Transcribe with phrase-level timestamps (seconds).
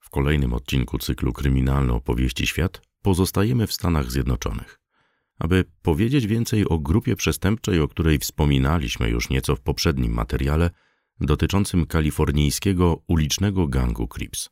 [0.00, 4.80] W kolejnym odcinku cyklu Kryminalne opowieści świat pozostajemy w Stanach Zjednoczonych.
[5.38, 10.70] Aby powiedzieć więcej o grupie przestępczej, o której wspominaliśmy już nieco w poprzednim materiale
[11.20, 14.50] dotyczącym kalifornijskiego ulicznego gangu Crips.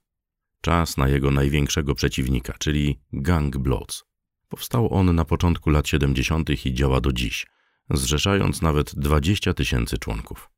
[0.60, 4.04] Czas na jego największego przeciwnika, czyli Gang Bloods.
[4.48, 6.66] Powstał on na początku lat 70.
[6.66, 7.46] i działa do dziś,
[7.90, 10.50] zrzeszając nawet 20 tysięcy członków.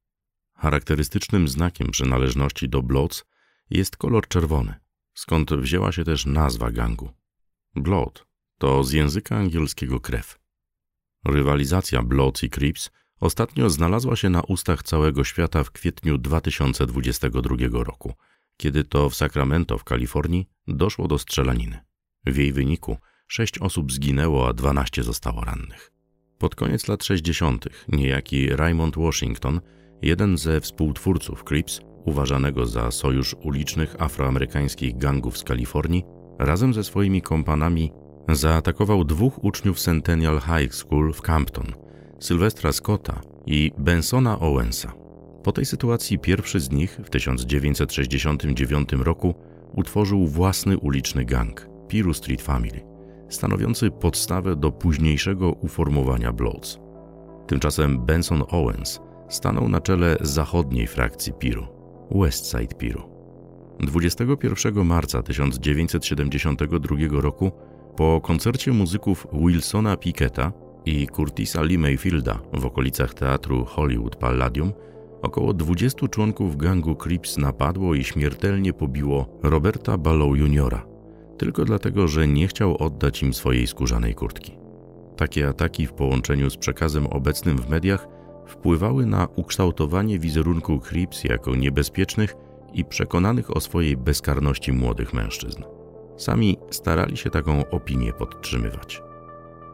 [0.54, 3.24] Charakterystycznym znakiem przynależności do Bloods
[3.70, 4.74] jest kolor czerwony,
[5.20, 7.10] skąd wzięła się też nazwa gangu.
[7.74, 8.26] Blood
[8.58, 10.38] to z języka angielskiego krew.
[11.24, 18.14] Rywalizacja Bloods i Crips ostatnio znalazła się na ustach całego świata w kwietniu 2022 roku,
[18.56, 21.78] kiedy to w Sacramento w Kalifornii doszło do strzelaniny.
[22.26, 22.96] W jej wyniku
[23.28, 25.92] sześć osób zginęło, a 12 zostało rannych.
[26.38, 27.68] Pod koniec lat 60.
[27.88, 29.60] niejaki Raymond Washington,
[30.02, 36.04] jeden ze współtwórców Crips, uważanego za sojusz ulicznych afroamerykańskich gangów z Kalifornii,
[36.38, 37.92] razem ze swoimi kompanami
[38.28, 41.66] zaatakował dwóch uczniów Centennial High School w Campton,
[42.18, 44.92] Sylwestra Scotta i Bensona Owensa.
[45.42, 49.34] Po tej sytuacji pierwszy z nich w 1969 roku
[49.74, 52.80] utworzył własny uliczny gang, Piru Street Family,
[53.28, 56.78] stanowiący podstawę do późniejszego uformowania Bloods.
[57.46, 61.79] Tymczasem Benson Owens stanął na czele zachodniej frakcji Piru,
[62.10, 63.02] Westside Piru.
[63.80, 67.52] 21 marca 1972 roku
[67.96, 70.52] po koncercie muzyków Wilsona Picketa
[70.86, 74.72] i Curtisa Lee Mayfielda w okolicach teatru Hollywood Palladium
[75.22, 80.80] około 20 członków gangu Crips napadło i śmiertelnie pobiło Roberta Ballow Jr.,
[81.38, 84.58] tylko dlatego, że nie chciał oddać im swojej skórzanej kurtki.
[85.16, 88.08] Takie ataki w połączeniu z przekazem obecnym w mediach
[88.50, 92.34] wpływały na ukształtowanie wizerunku Crips jako niebezpiecznych
[92.72, 95.62] i przekonanych o swojej bezkarności młodych mężczyzn.
[96.16, 99.02] Sami starali się taką opinię podtrzymywać.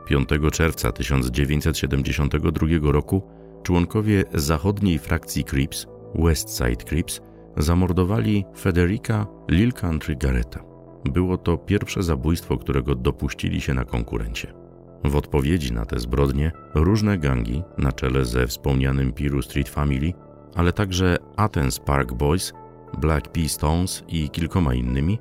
[0.06, 3.22] 5 czerwca 1972 roku
[3.62, 7.20] członkowie zachodniej frakcji Crips, Westside Crips,
[7.56, 10.60] zamordowali Federica Lil Country Garretta.
[11.04, 14.65] Było to pierwsze zabójstwo, którego dopuścili się na konkurencie.
[15.06, 20.12] W odpowiedzi na te zbrodnie różne gangi, na czele ze wspomnianym Piru Street Family,
[20.54, 22.52] ale także Athens Park Boys,
[22.98, 25.18] Black Pea Stones i kilkoma innymi,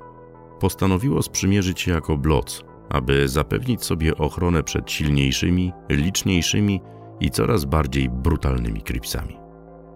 [0.60, 6.80] postanowiło sprzymierzyć się jako Bloods, aby zapewnić sobie ochronę przed silniejszymi, liczniejszymi
[7.20, 9.36] i coraz bardziej brutalnymi Cripsami.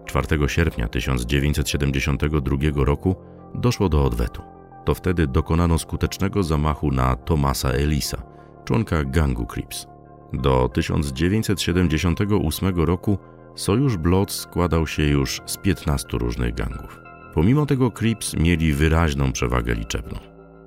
[0.06, 3.16] 4 sierpnia 1972 roku
[3.54, 4.42] doszło do odwetu.
[4.84, 8.29] To wtedy dokonano skutecznego zamachu na Thomasa Elisa,
[8.70, 9.86] członka gangu Crips.
[10.32, 13.18] Do 1978 roku
[13.54, 17.00] Sojusz Bloods składał się już z 15 różnych gangów.
[17.34, 20.18] Pomimo tego Crips mieli wyraźną przewagę liczebną.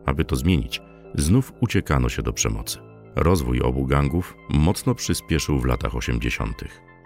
[0.06, 0.82] Aby to zmienić,
[1.16, 2.80] znów uciekano się do przemocy.
[3.16, 6.64] Rozwój obu gangów mocno przyspieszył w latach 80.,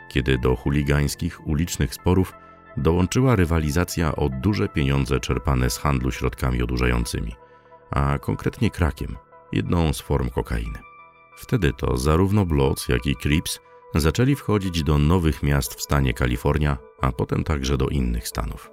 [0.10, 2.34] kiedy do chuligańskich ulicznych sporów
[2.78, 7.32] dołączyła rywalizacja o duże pieniądze czerpane z handlu środkami odurzającymi,
[7.92, 9.18] a konkretnie krakiem,
[9.52, 10.87] jedną z form kokainy.
[11.38, 13.60] Wtedy to zarówno Bloods, jak i Crips
[13.96, 18.72] zaczęli wchodzić do nowych miast w stanie Kalifornia, a potem także do innych stanów.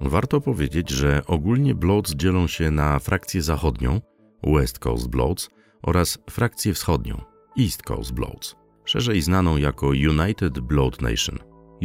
[0.00, 4.00] Warto powiedzieć, że ogólnie Bloods dzielą się na frakcję zachodnią,
[4.44, 5.50] West Coast Bloods,
[5.82, 7.20] oraz frakcję wschodnią,
[7.60, 11.38] East Coast Bloods, szerzej znaną jako United Blood Nation,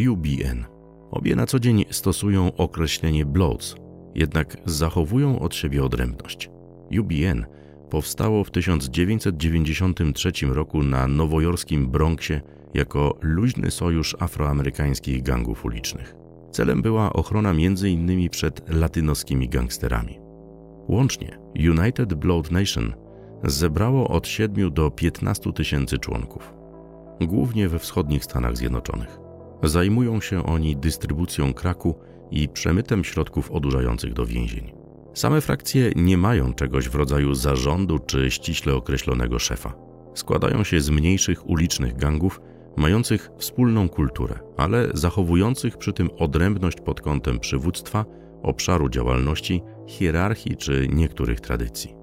[0.10, 0.66] UBN.
[1.12, 3.76] Obie na co dzień stosują określenie Bloods,
[4.16, 6.50] jednak zachowują od siebie odrębność.
[7.00, 7.46] UBN
[7.96, 12.42] powstało w 1993 roku na nowojorskim Bronxie
[12.74, 16.16] jako luźny sojusz afroamerykańskich gangów ulicznych.
[16.52, 18.30] Celem była ochrona m.in.
[18.30, 20.20] przed latynoskimi gangsterami.
[20.88, 21.40] Łącznie
[21.70, 22.94] United Blood Nation
[23.44, 26.54] zebrało od 7 do 15 tysięcy członków,
[27.22, 29.20] głównie we wschodnich Stanach Zjednoczonych.
[29.64, 31.96] Zajmują się oni dystrybucją kraku
[32.32, 34.85] i przemytem środków odurzających do więzień.
[35.16, 39.74] Same frakcje nie mają czegoś w rodzaju zarządu czy ściśle określonego szefa.
[40.14, 42.42] Składają się z mniejszych ulicznych gangów,
[42.76, 48.06] mających wspólną kulturę, ale zachowujących przy tym odrębność pod kątem przywództwa,
[48.44, 51.96] obszaru działalności, hierarchii czy niektórych tradycji.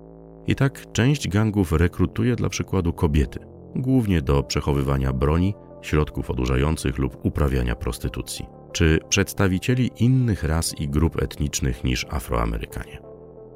[0.46, 3.38] I tak część gangów rekrutuje dla przykładu kobiety,
[3.76, 11.22] głównie do przechowywania broni, środków odurzających lub uprawiania prostytucji, czy przedstawicieli innych ras i grup
[11.22, 12.98] etnicznych niż Afroamerykanie.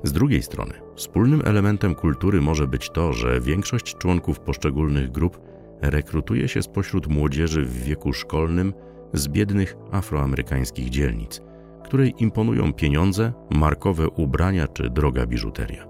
[0.02, 5.40] Z drugiej strony, wspólnym elementem kultury może być to, że większość członków poszczególnych grup
[5.82, 8.74] rekrutuje się spośród młodzieży w wieku szkolnym
[9.12, 11.40] z biednych afroamerykańskich dzielnic,
[11.84, 15.86] której imponują pieniądze, markowe ubrania czy droga biżuteria.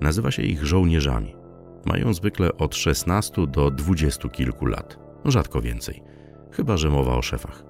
[0.00, 1.36] Nazywa się ich żołnierzami.
[1.86, 6.02] Mają zwykle od 16 do 20 kilku lat, rzadko więcej,
[6.52, 7.67] chyba że mowa o szefach.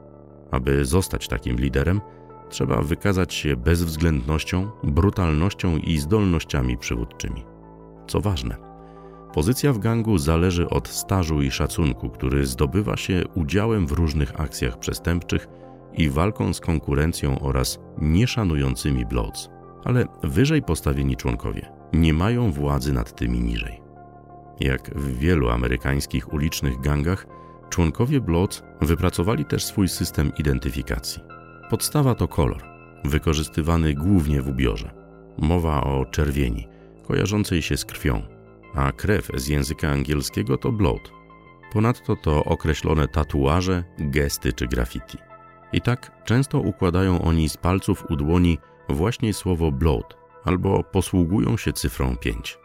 [0.50, 2.00] Aby zostać takim liderem,
[2.49, 7.45] trzeba wykazać się bezwzględnością, brutalnością i zdolnościami przywódczymi.
[8.06, 8.56] Co ważne,
[9.35, 14.79] pozycja w gangu zależy od stażu i szacunku, który zdobywa się udziałem w różnych akcjach
[14.79, 15.49] przestępczych
[15.93, 19.50] i walką z konkurencją oraz nieszanującymi Bloods,
[19.85, 23.83] ale wyżej postawieni członkowie nie mają władzy nad tymi niżej.
[24.61, 27.27] Jak w wielu amerykańskich ulicznych gangach,
[27.69, 31.23] członkowie Bloods wypracowali też swój system identyfikacji.
[31.70, 32.62] Podstawa to kolor,
[33.05, 34.91] wykorzystywany głównie w ubiorze.
[35.38, 36.69] Mowa o czerwieni,
[37.06, 38.23] kojarzącej się z krwią,
[38.75, 41.12] a krew z języka angielskiego to blood.
[41.73, 45.19] Ponadto to określone tatuaże, gesty czy graffiti.
[45.73, 51.73] I tak często układają oni z palców u dłoni właśnie słowo blood albo posługują się
[51.73, 52.59] cyfrą 5.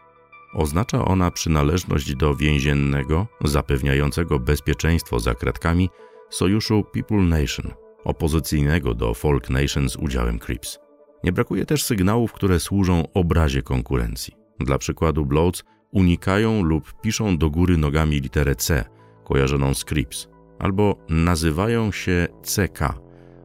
[0.54, 5.90] Oznacza ona przynależność do więziennego, zapewniającego bezpieczeństwo za kratkami
[6.30, 7.72] sojuszu People Nation,
[8.04, 10.78] opozycyjnego do Folk Nation z udziałem Crips.
[11.24, 14.34] Nie brakuje też sygnałów, które służą obrazie konkurencji.
[14.60, 18.84] Dla przykładu Bloods unikają lub piszą do góry nogami literę C,
[19.24, 20.28] kojarzoną z Crips,
[20.58, 22.78] albo nazywają się CK,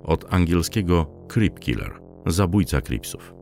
[0.03, 3.38] od angielskiego Crip Killer, zabójca Cripsów.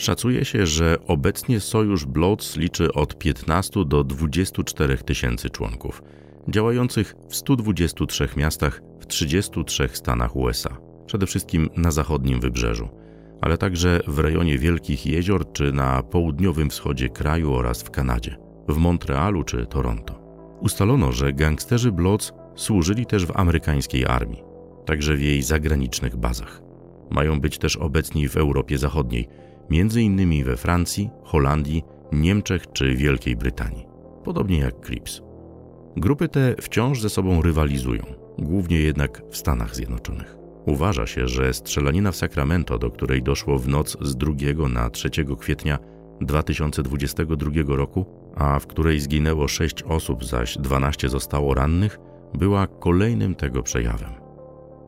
[0.00, 6.02] Szacuje się, że obecnie sojusz Bloods liczy od 15 do 24 tysięcy członków,
[6.48, 10.76] działających w 123 miastach w 33 stanach USA,
[11.06, 12.88] przede wszystkim na zachodnim wybrzeżu,
[13.40, 18.36] ale także w rejonie Wielkich Jezior czy na południowym wschodzie kraju oraz w Kanadzie,
[18.68, 20.20] w Montrealu czy Toronto.
[20.60, 24.42] Ustalono, że gangsterzy Bloods służyli też w amerykańskiej armii,
[24.86, 26.62] także w jej zagranicznych bazach.
[27.10, 29.28] Mają być też obecni w Europie Zachodniej,
[29.70, 33.86] innymi we Francji, Holandii, Niemczech czy Wielkiej Brytanii,
[34.24, 35.22] podobnie jak Crips.
[35.96, 38.02] Grupy te wciąż ze sobą rywalizują,
[38.38, 40.36] głównie jednak w Stanach Zjednoczonych.
[40.66, 44.32] Uważa się, że strzelanina w Sacramento, do której doszło w noc z 2
[44.68, 45.78] na 3 kwietnia
[46.20, 48.06] 2022 roku,
[48.36, 51.98] a w której zginęło 6 osób, zaś 12 zostało rannych,
[52.34, 54.10] była kolejnym tego przejawem.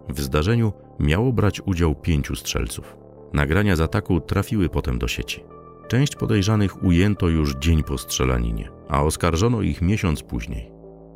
[0.09, 3.02] W zdarzeniu miało brać udział pięciu strzelców.
[3.33, 5.45] Nagrania z ataku trafiły potem do sieci.
[5.89, 10.71] Część podejrzanych ujęto już dzień po strzelaninie, a oskarżono ich miesiąc później.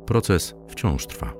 [0.05, 1.33] Proces wciąż trwa.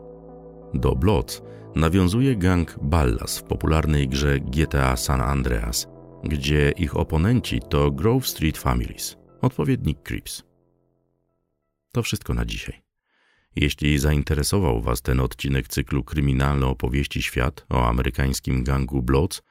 [0.73, 1.41] Do Bloods
[1.75, 5.87] nawiązuje gang Ballas w popularnej grze GTA San Andreas,
[6.23, 10.43] gdzie ich oponenci to Grove Street Families, odpowiednik Crips.
[11.91, 12.81] To wszystko na dzisiaj.
[13.55, 19.41] Jeśli zainteresował Was ten odcinek cyklu Kryminalne opowieści świat o amerykańskim gangu Bloods,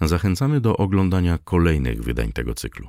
[0.00, 2.88] zachęcamy do oglądania kolejnych wydań tego cyklu.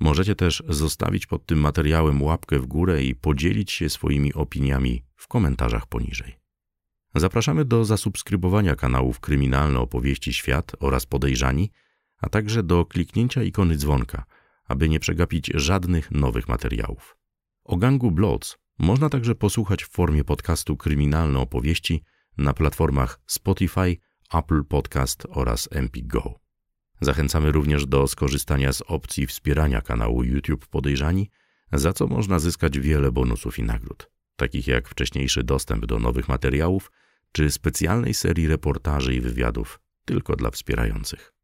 [0.00, 5.28] Możecie też zostawić pod tym materiałem łapkę w górę i podzielić się swoimi opiniami w
[5.28, 6.38] komentarzach poniżej.
[7.14, 11.70] Zapraszamy do zasubskrybowania kanałów Kryminalne Opowieści Świat oraz Podejrzani,
[12.18, 14.24] a także do kliknięcia ikony dzwonka,
[14.64, 17.16] aby nie przegapić żadnych nowych materiałów.
[17.64, 22.02] O gangu Bloods można także posłuchać w formie podcastu Kryminalne Opowieści
[22.38, 23.96] na platformach Spotify,
[24.32, 26.43] Apple Podcast oraz Empik Go.
[27.00, 31.30] Zachęcamy również do skorzystania z opcji wspierania kanału YouTube Podejrzani,
[31.72, 36.92] za co można zyskać wiele bonusów i nagród, takich jak wcześniejszy dostęp do nowych materiałów
[37.32, 41.34] czy specjalnej serii reportaży i wywiadów tylko dla wspierających.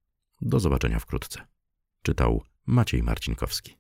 [0.41, 1.47] Do zobaczenia wkrótce.
[2.03, 3.80] Czytał Maciej Marcinkowski.